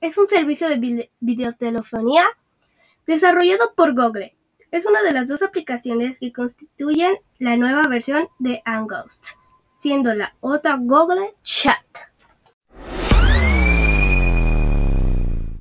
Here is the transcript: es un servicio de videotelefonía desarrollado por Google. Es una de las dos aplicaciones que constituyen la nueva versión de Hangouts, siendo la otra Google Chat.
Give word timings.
es 0.00 0.16
un 0.18 0.26
servicio 0.26 0.68
de 0.68 1.10
videotelefonía 1.20 2.24
desarrollado 3.06 3.74
por 3.74 3.94
Google. 3.94 4.36
Es 4.70 4.86
una 4.86 5.02
de 5.02 5.12
las 5.12 5.28
dos 5.28 5.42
aplicaciones 5.42 6.20
que 6.20 6.32
constituyen 6.32 7.16
la 7.38 7.56
nueva 7.56 7.82
versión 7.88 8.28
de 8.38 8.62
Hangouts, 8.64 9.36
siendo 9.68 10.14
la 10.14 10.34
otra 10.40 10.78
Google 10.80 11.34
Chat. 11.42 12.09